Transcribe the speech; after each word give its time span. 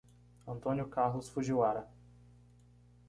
Antônio 0.47 0.85
Carlos 0.87 1.29
Fugiwara 1.29 1.87